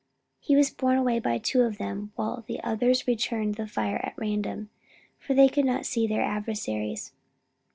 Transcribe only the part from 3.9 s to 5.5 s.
at random, for they